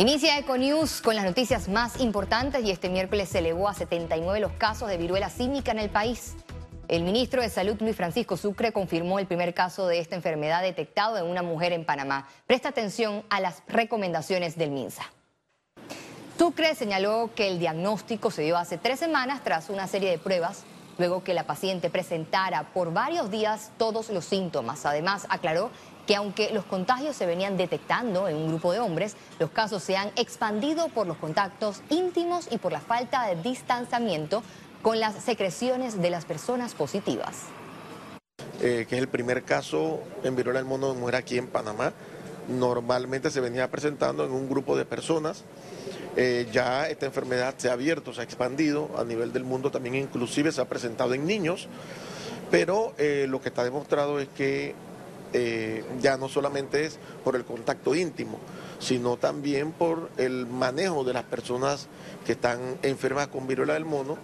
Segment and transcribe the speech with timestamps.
[0.00, 4.52] Inicia Econews con las noticias más importantes y este miércoles se elevó a 79 los
[4.52, 6.36] casos de viruela símica en el país.
[6.88, 11.18] El ministro de Salud, Luis Francisco Sucre, confirmó el primer caso de esta enfermedad detectado
[11.18, 12.26] en una mujer en Panamá.
[12.46, 15.02] Presta atención a las recomendaciones del MINSA.
[16.38, 20.64] Sucre señaló que el diagnóstico se dio hace tres semanas tras una serie de pruebas,
[21.00, 24.86] luego que la paciente presentara por varios días todos los síntomas.
[24.86, 25.70] Además, aclaró
[26.06, 29.96] que aunque los contagios se venían detectando en un grupo de hombres, los casos se
[29.96, 34.42] han expandido por los contactos íntimos y por la falta de distanciamiento
[34.82, 37.44] con las secreciones de las personas positivas.
[38.60, 41.94] Eh, que es el primer caso en viruela del mono de mujer aquí en Panamá.
[42.48, 45.44] Normalmente se venía presentando en un grupo de personas.
[46.22, 49.94] Eh, ya esta enfermedad se ha abierto, se ha expandido a nivel del mundo, también
[49.94, 51.66] inclusive se ha presentado en niños,
[52.50, 54.74] pero eh, lo que está demostrado es que
[55.32, 58.38] eh, ya no solamente es por el contacto íntimo,
[58.80, 61.88] sino también por el manejo de las personas
[62.26, 64.18] que están enfermas con viruela del mono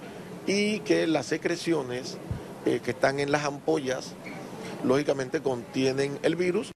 [0.47, 2.19] y que las secreciones
[2.67, 4.13] que están en las ampollas
[4.85, 6.76] lógicamente contienen el virus.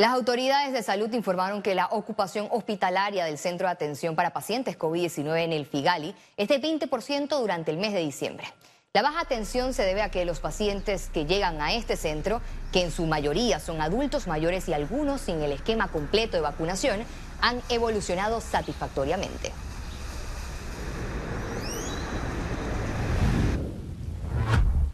[0.00, 4.78] Las autoridades de salud informaron que la ocupación hospitalaria del Centro de Atención para Pacientes
[4.78, 8.46] COVID-19 en el Figali es de 20% durante el mes de diciembre.
[8.92, 12.40] La baja atención se debe a que los pacientes que llegan a este centro,
[12.72, 17.00] que en su mayoría son adultos mayores y algunos sin el esquema completo de vacunación,
[17.40, 19.50] han evolucionado satisfactoriamente.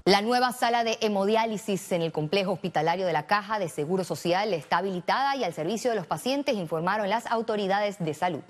[0.06, 4.52] La nueva sala de hemodiálisis en el complejo hospitalario de la Caja de Seguro Social
[4.52, 8.42] está habilitada y al servicio de los pacientes, informaron las autoridades de salud.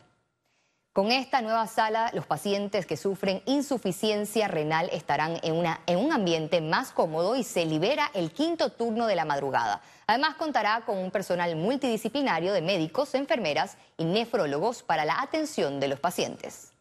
[0.92, 6.60] Con esta nueva sala, los pacientes que sufren insuficiencia renal estarán en, en un ambiente
[6.60, 9.80] más cómodo y se libera el quinto turno de la madrugada.
[10.08, 15.86] Además, contará con un personal multidisciplinario de médicos, enfermeras y nefrólogos para la atención de
[15.86, 16.73] los pacientes.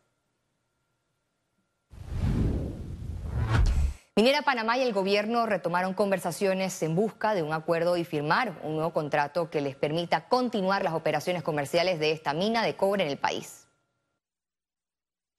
[4.16, 8.76] Minera Panamá y el gobierno retomaron conversaciones en busca de un acuerdo y firmar un
[8.76, 13.10] nuevo contrato que les permita continuar las operaciones comerciales de esta mina de cobre en
[13.10, 13.63] el país.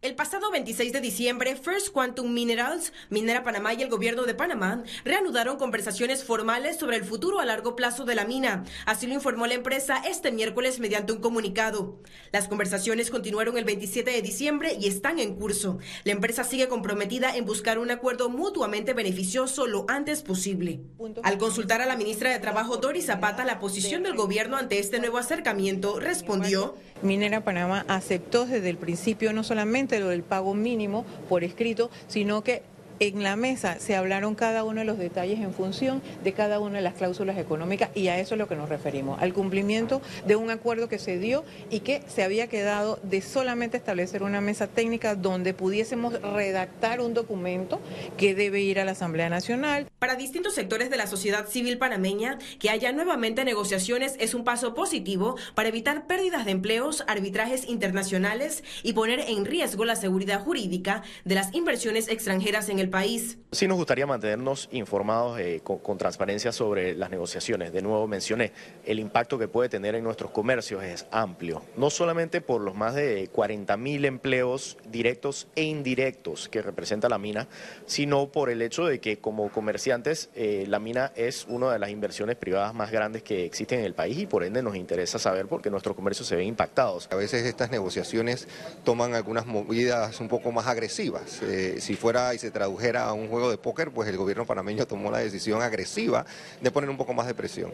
[0.04, 4.82] El pasado 26 de diciembre, First Quantum Minerals, Minera Panamá y el gobierno de Panamá
[5.02, 8.64] reanudaron conversaciones formales sobre el futuro a largo plazo de la mina.
[8.84, 12.02] Así lo informó la empresa este miércoles mediante un comunicado.
[12.32, 15.78] Las conversaciones continuaron el 27 de diciembre y están en curso.
[16.04, 20.82] La empresa sigue comprometida en buscar un acuerdo mutuamente beneficioso lo antes posible.
[21.22, 24.98] Al consultar a la ministra de Trabajo Doris Zapata la posición del gobierno ante este
[24.98, 31.04] nuevo acercamiento, respondió: Minera Panamá aceptó desde el principio no solamente lo del pago mínimo
[31.28, 32.62] por escrito, sino que
[33.00, 36.78] en la mesa se hablaron cada uno de los detalles en función de cada una
[36.78, 40.36] de las cláusulas económicas y a eso es lo que nos referimos, al cumplimiento de
[40.36, 44.66] un acuerdo que se dio y que se había quedado de solamente establecer una mesa
[44.66, 47.80] técnica donde pudiésemos redactar un documento
[48.16, 49.86] que debe ir a la Asamblea Nacional.
[49.98, 54.74] Para distintos sectores de la sociedad civil panameña, que haya nuevamente negociaciones es un paso
[54.74, 61.02] positivo para evitar pérdidas de empleos, arbitrajes internacionales y poner en riesgo la seguridad jurídica
[61.24, 63.38] de las inversiones extranjeras en el país.
[63.52, 67.72] Sí nos gustaría mantenernos informados eh, con, transparencia sobre las negociaciones.
[67.72, 68.52] De nuevo mencioné,
[68.84, 72.94] el impacto que puede tener en nuestros comercios es amplio, no solamente por los más
[72.94, 77.46] de 40 mil empleos directos e indirectos que representa la mina,
[77.86, 81.90] sino por el hecho de que como comerciantes eh, la mina es una de las
[81.90, 85.46] inversiones privadas más grandes que existen en el país y por ende nos interesa saber
[85.46, 87.08] por qué nuestros comercios se ven impactados.
[87.12, 88.48] A veces estas negociaciones
[88.82, 91.40] toman algunas movidas un poco más agresivas.
[91.42, 94.86] Eh, si fuera y se traduce a un juego de póker, pues el gobierno panameño
[94.86, 96.24] tomó la decisión agresiva
[96.60, 97.72] de poner un poco más de presión.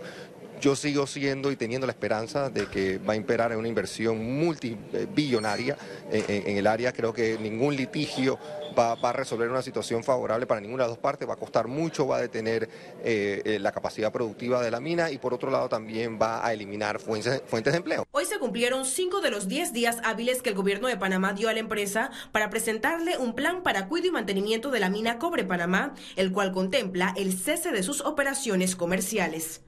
[0.61, 5.77] Yo sigo siendo y teniendo la esperanza de que va a imperar una inversión multibillonaria
[6.13, 6.93] en, el área.
[6.93, 8.39] Creo que ningún litigio
[8.79, 11.69] va, a resolver una situación favorable para ninguna de las dos partes, va a costar
[11.69, 12.69] mucho, va a detener
[13.05, 16.53] eh, eh, la capacidad productiva de la mina y por otro lado también va a
[16.53, 18.07] eliminar fuentes, fuentes de empleo.
[18.11, 21.49] Hoy se cumplieron cinco de los diez días hábiles que el gobierno de Panamá dio
[21.49, 25.45] a la empresa para presentarle un plan para cuidado y mantenimiento de la mina Cobre
[25.45, 29.63] Panamá, el cual contempla el cese de sus operaciones comerciales.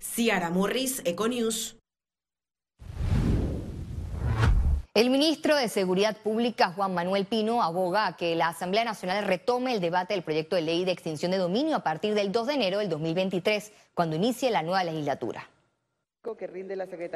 [0.00, 1.77] Ciara Morris, Econews.
[4.98, 9.80] El ministro de Seguridad Pública, Juan Manuel Pino, aboga que la Asamblea Nacional retome el
[9.80, 12.78] debate del proyecto de ley de extinción de dominio a partir del 2 de enero
[12.80, 15.48] del 2023, cuando inicie la nueva legislatura.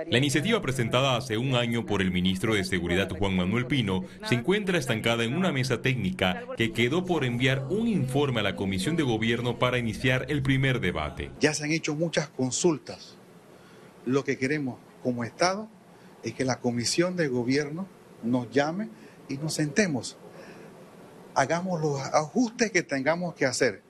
[0.07, 4.37] La iniciativa presentada hace un año por el ministro de Seguridad Juan Manuel Pino se
[4.37, 8.95] encuentra estancada en una mesa técnica que quedó por enviar un informe a la Comisión
[8.95, 11.33] de Gobierno para iniciar el primer debate.
[11.41, 13.17] Ya se han hecho muchas consultas
[14.07, 15.69] lo que queremos como Estado
[16.23, 17.87] es que la comisión de gobierno
[18.23, 18.89] nos llame
[19.29, 20.17] y nos sentemos.
[21.35, 23.83] Hagamos los ajustes que tengamos que hacer.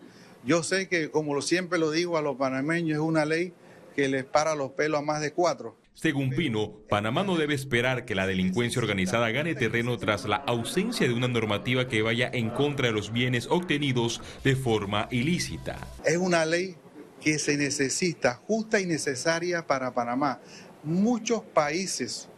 [0.44, 3.52] Yo sé que, como siempre lo digo a los panameños, es una ley
[3.94, 5.76] que les para los pelos a más de cuatro.
[5.94, 11.06] Según Pino, Panamá no debe esperar que la delincuencia organizada gane terreno tras la ausencia
[11.06, 15.76] de una normativa que vaya en contra de los bienes obtenidos de forma ilícita.
[16.05, 16.76] Es una ley
[17.20, 20.40] que se necesita, justa y necesaria para Panamá.
[20.84, 22.29] Muchos países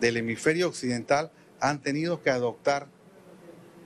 [0.00, 2.88] del hemisferio occidental han tenido que adoptar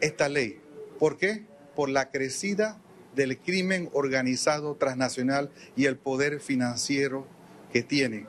[0.00, 0.58] esta ley.
[0.98, 1.44] ¿Por qué?
[1.76, 2.80] Por la crecida
[3.14, 7.26] del crimen organizado transnacional y el poder financiero
[7.72, 8.26] que tiene.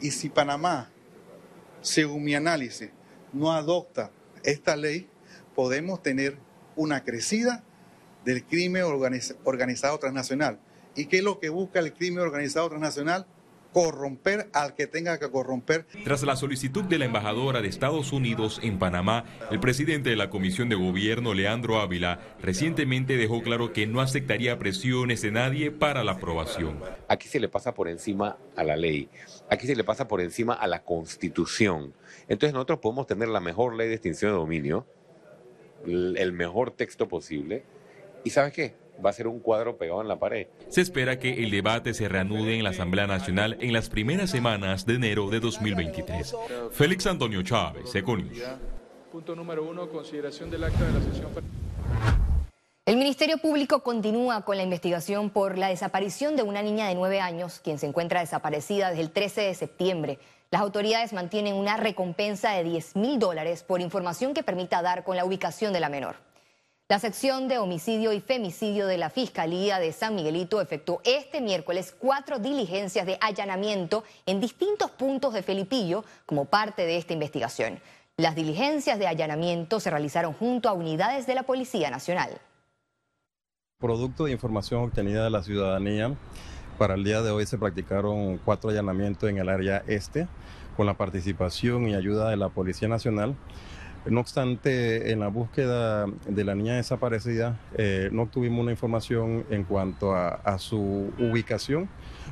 [0.00, 0.90] Y si Panamá,
[1.82, 2.90] según mi análisis,
[3.32, 4.12] no adopta
[4.44, 5.08] esta ley,
[5.56, 6.38] podemos tener
[6.76, 7.64] una crecida
[8.24, 8.84] del crimen
[9.42, 10.60] organizado transnacional.
[10.94, 13.26] ¿Y qué es lo que busca el crimen organizado transnacional?
[13.74, 15.84] Corromper al que tenga que corromper.
[16.04, 20.30] Tras la solicitud de la embajadora de Estados Unidos en Panamá, el presidente de la
[20.30, 26.04] Comisión de Gobierno, Leandro Ávila, recientemente dejó claro que no aceptaría presiones de nadie para
[26.04, 26.80] la aprobación.
[27.08, 29.08] Aquí se le pasa por encima a la ley,
[29.50, 31.92] aquí se le pasa por encima a la Constitución.
[32.28, 34.86] Entonces nosotros podemos tener la mejor ley de extinción de dominio,
[35.84, 37.64] el mejor texto posible,
[38.22, 38.83] y ¿sabes qué?
[39.04, 40.48] Va a ser un cuadro pegado en la pared.
[40.68, 44.86] Se espera que el debate se reanude en la Asamblea Nacional en las primeras semanas
[44.86, 46.34] de enero de 2023.
[46.72, 48.42] Félix Antonio Chávez, Econius.
[49.10, 51.30] Punto número uno, consideración del acta de la sesión.
[52.86, 57.18] El Ministerio Público continúa con la investigación por la desaparición de una niña de nueve
[57.18, 60.18] años, quien se encuentra desaparecida desde el 13 de septiembre.
[60.50, 65.16] Las autoridades mantienen una recompensa de 10 mil dólares por información que permita dar con
[65.16, 66.16] la ubicación de la menor.
[66.94, 71.92] La sección de homicidio y femicidio de la Fiscalía de San Miguelito efectuó este miércoles
[71.98, 77.80] cuatro diligencias de allanamiento en distintos puntos de Felipillo como parte de esta investigación.
[78.16, 82.30] Las diligencias de allanamiento se realizaron junto a unidades de la Policía Nacional.
[83.80, 86.14] Producto de información obtenida de la ciudadanía,
[86.78, 90.28] para el día de hoy se practicaron cuatro allanamientos en el área este
[90.76, 93.34] con la participación y ayuda de la Policía Nacional
[94.06, 99.64] no obstante, en la búsqueda de la niña desaparecida eh, no obtuvimos una información en
[99.64, 101.88] cuanto a, su ubicación.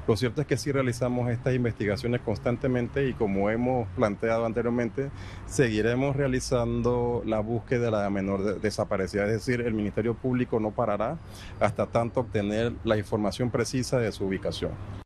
[0.06, 5.10] Lo cierto es que sí realizamos estas investigaciones constantemente y como hemos planteado anteriormente,
[5.46, 9.24] seguiremos realizando la búsqueda de la menor desaparecida.
[9.24, 11.18] Es decir, el Ministerio Público no parará
[11.60, 15.01] hasta tanto obtener la información precisa de su ubicación.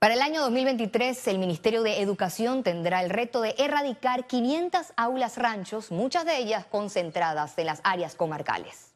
[0.00, 5.36] Para el año 2023, el Ministerio de Educación tendrá el reto de erradicar 500 aulas
[5.36, 8.89] ranchos, muchas de ellas concentradas en las áreas comarcales.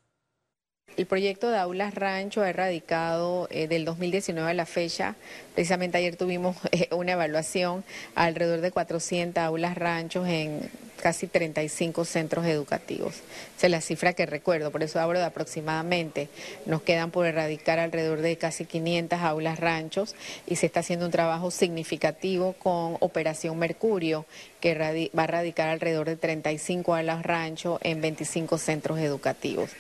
[0.97, 5.17] El proyecto de aulas rancho ha erradicado eh, del 2019 a la fecha.
[5.53, 7.83] Precisamente ayer tuvimos eh, una evaluación
[8.15, 10.71] alrededor de 400 aulas ranchos en
[11.03, 13.15] casi 35 centros educativos.
[13.57, 16.29] Esa es la cifra que recuerdo, por eso hablo de aproximadamente.
[16.65, 20.15] Nos quedan por erradicar alrededor de casi 500 aulas ranchos
[20.47, 24.27] y se está haciendo un trabajo significativo con Operación Mercurio,
[24.61, 29.71] que va a erradicar alrededor de 35 aulas ranchos en 25 centros educativos.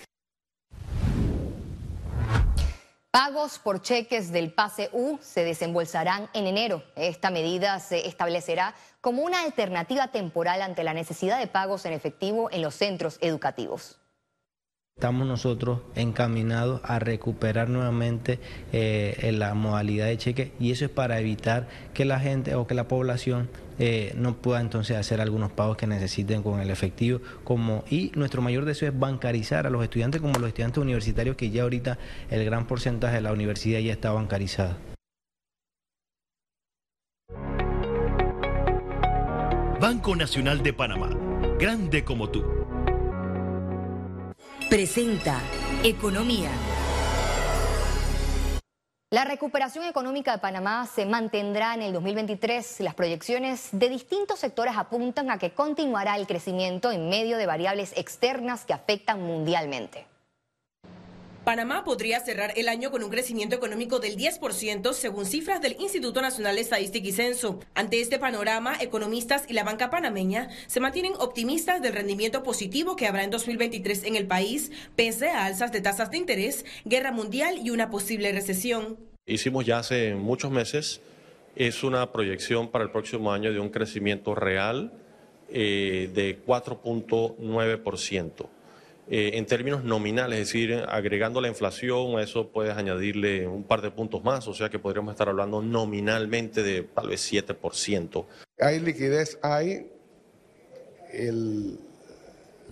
[3.15, 6.83] Pagos por cheques del pase U se desembolsarán en enero.
[6.97, 12.51] Esta medida se establecerá como una alternativa temporal ante la necesidad de pagos en efectivo
[12.51, 14.01] en los centros educativos.
[14.97, 18.39] Estamos nosotros encaminados a recuperar nuevamente
[18.73, 22.75] eh, la modalidad de cheque y eso es para evitar que la gente o que
[22.75, 23.49] la población
[23.81, 28.41] eh, no pueda entonces hacer algunos pagos que necesiten con el efectivo como y nuestro
[28.41, 31.99] mayor deseo es bancarizar a los estudiantes como los estudiantes universitarios que ya ahorita
[32.31, 34.79] el gran porcentaje de la universidad ya está bancarizada.
[39.81, 41.11] Banco Nacional de Panamá,
[41.59, 42.64] grande como tú.
[44.71, 45.41] Presenta
[45.85, 46.51] Economía.
[49.11, 52.81] La recuperación económica de Panamá se mantendrá en el 2023.
[52.81, 57.93] Las proyecciones de distintos sectores apuntan a que continuará el crecimiento en medio de variables
[57.97, 60.07] externas que afectan mundialmente.
[61.45, 66.23] Panamá podría cerrar el año con un crecimiento económico del 10% según cifras del Instituto
[66.23, 67.61] Nacional de Estadística y Censo.
[67.75, 73.07] Ante este panorama, economistas y la banca panameña se mantienen optimistas del rendimiento positivo que
[73.07, 77.59] habrá en 2023 en el país, pese a alzas de tasas de interés, guerra mundial
[77.63, 78.97] y una posible recesión.
[79.27, 81.03] Hicimos ya hace muchos meses,
[81.57, 84.95] es una proyección para el próximo año de un crecimiento real
[85.51, 88.49] eh, de 4.9%.
[89.07, 93.83] eh, en términos nominales, es decir, agregando la inflación, a eso puedes añadirle un par
[93.83, 98.25] de puntos más, o sea que podríamos estar hablando nominalmente de tal vez 7%.
[98.61, 99.91] Hay liquidez, hay,
[101.13, 101.79] el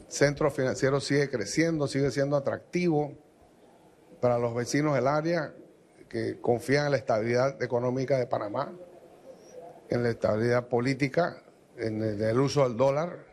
[0.08, 3.12] centro financiero sigue creciendo, sigue siendo atractivo
[4.22, 5.52] para los vecinos del área
[6.08, 8.72] que confían en la estabilidad económica de Panamá,
[9.90, 11.42] en la estabilidad política,
[11.76, 13.31] en el uso del dólar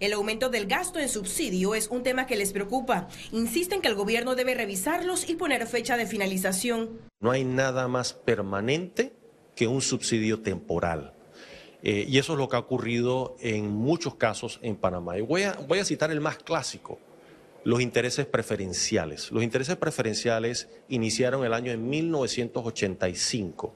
[0.00, 3.08] el aumento del gasto en subsidio es un tema que les preocupa.
[3.32, 7.00] Insisten que el gobierno debe revisarlos y poner fecha de finalización.
[7.20, 9.14] No hay nada más permanente
[9.54, 11.14] que un subsidio temporal.
[11.82, 15.18] Eh, y eso es lo que ha ocurrido en muchos casos en Panamá.
[15.18, 16.98] Y voy a, voy a citar el más clásico,
[17.64, 19.30] los intereses preferenciales.
[19.30, 23.74] Los intereses preferenciales iniciaron el año en 1985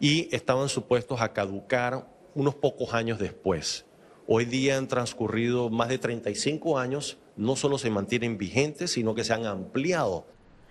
[0.00, 3.84] y estaban supuestos a caducar unos pocos años después.
[4.28, 9.24] Hoy día han transcurrido más de 35 años, no solo se mantienen vigentes, sino que
[9.24, 10.26] se han ampliado.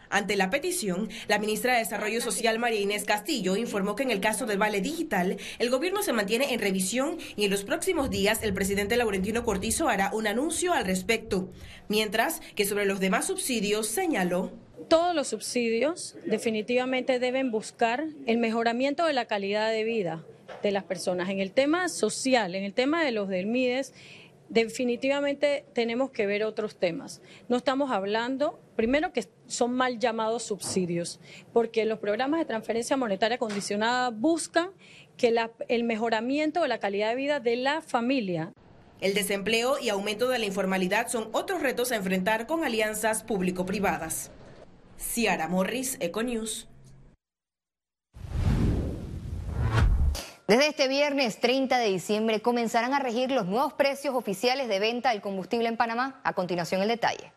[0.10, 4.22] Ante la petición, la ministra de Desarrollo Social María Inés Castillo informó que en el
[4.22, 8.42] caso del Vale Digital, el gobierno se mantiene en revisión y en los próximos días
[8.42, 11.50] el presidente Laurentino Cortizo hará un anuncio al respecto.
[11.90, 14.52] Mientras que sobre los demás subsidios señaló
[14.88, 20.26] todos los subsidios definitivamente deben buscar el mejoramiento de la calidad de vida
[20.62, 21.30] de las personas.
[21.30, 23.94] En el tema social, en el tema de los del MIDES,
[24.50, 27.22] definitivamente tenemos que ver otros temas.
[27.48, 31.20] No estamos hablando, primero que son mal llamados subsidios,
[31.54, 34.72] porque los programas de transferencia monetaria condicionada buscan
[35.16, 35.34] que
[35.70, 38.52] el mejoramiento de la calidad de vida de la familia.
[39.00, 44.32] El desempleo y aumento de la informalidad son otros retos a enfrentar con alianzas público-privadas.
[44.98, 46.68] Ciara Morris, Econews.
[50.52, 55.12] Desde este viernes 30 de diciembre comenzarán a regir los nuevos precios oficiales de venta
[55.12, 56.20] del combustible en Panamá.
[56.26, 57.32] A continuación el detalle.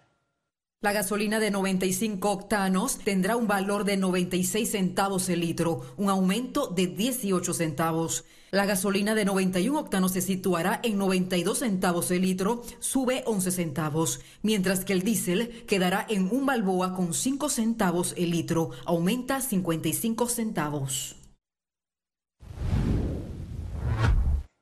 [0.81, 6.67] La gasolina de 95 octanos tendrá un valor de 96 centavos el litro, un aumento
[6.67, 8.25] de 18 centavos.
[8.51, 14.23] La gasolina de 91 octanos se situará en 92 centavos el litro, sube 11 centavos,
[14.43, 20.27] mientras que el diésel quedará en un balboa con 5 centavos el litro, aumenta 55
[20.27, 21.15] centavos.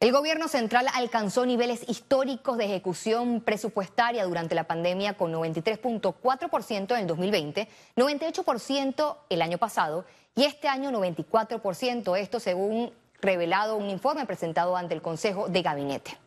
[0.02, 6.98] El gobierno central alcanzó niveles históricos de ejecución presupuestaria durante la pandemia con 93.4% en
[6.98, 10.04] el 2020, 98% el año pasado
[10.34, 16.18] y este año 94%, esto según revelado un informe presentado ante el Consejo de Gabinete.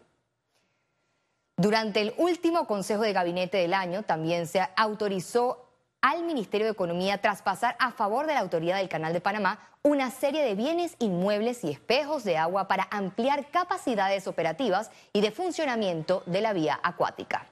[1.57, 5.64] Durante el último Consejo de Gabinete del año también se autorizó
[6.05, 10.11] al Ministerio de Economía traspasar a favor de la Autoridad del Canal de Panamá una
[10.11, 16.21] serie de bienes inmuebles y espejos de agua para ampliar capacidades operativas y de funcionamiento
[16.27, 17.47] de la vía acuática.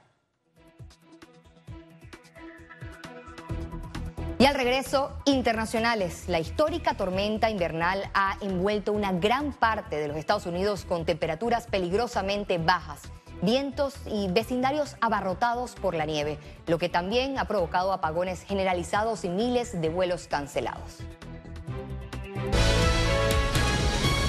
[4.38, 6.28] Y al regreso, internacionales.
[6.28, 11.66] La histórica tormenta invernal ha envuelto una gran parte de los Estados Unidos con temperaturas
[11.66, 13.02] peligrosamente bajas
[13.44, 19.28] vientos y vecindarios abarrotados por la nieve, lo que también ha provocado apagones generalizados y
[19.28, 21.00] miles de vuelos cancelados.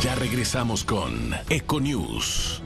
[0.01, 2.62] Ya regresamos con Econews.